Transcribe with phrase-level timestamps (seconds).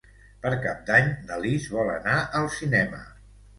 [0.45, 3.07] Per Cap d'Any na Lis vol anar al cinema.